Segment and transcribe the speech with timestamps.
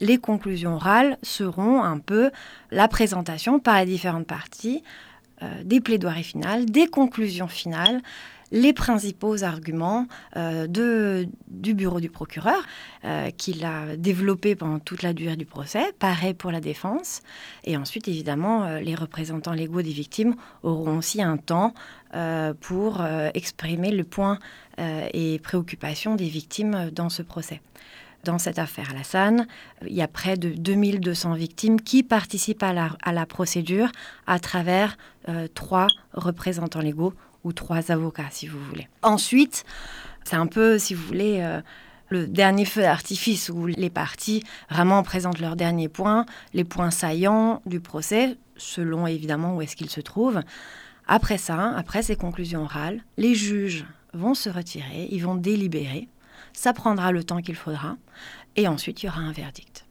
[0.00, 2.30] les conclusions orales seront un peu
[2.70, 4.82] la présentation par les différentes parties
[5.42, 8.02] euh, des plaidoiries finales, des conclusions finales,
[8.52, 12.60] les principaux arguments euh, du bureau du procureur
[13.04, 17.22] euh, qu'il a développé pendant toute la durée du procès, pareil pour la défense.
[17.64, 21.72] Et ensuite, évidemment, les représentants légaux des victimes auront aussi un temps
[22.60, 23.04] pour
[23.34, 24.40] exprimer le point
[24.78, 27.60] et préoccupations des victimes dans ce procès
[28.24, 29.46] dans cette affaire Alassane.
[29.86, 33.90] Il y a près de 2200 victimes qui participent à la, procédure
[34.26, 34.96] à travers
[35.28, 38.88] euh, trois représentants légaux ou trois avocats, si vous voulez.
[39.02, 39.64] Ensuite,
[40.24, 41.60] c'est un peu, si vous voulez, euh,
[42.10, 47.62] le dernier feu d'artifice où les parties vraiment présentent leurs derniers points, les points saillants
[47.66, 50.42] du procès, selon évidemment où est-ce qu'ils se trouvent.
[51.06, 56.08] Après ça, après ces conclusions orales, les juges vont se retirer, ils vont délibérer
[56.52, 57.96] ça prendra le temps qu'il faudra.
[58.56, 59.86] Et ensuite, il y aura un verdict.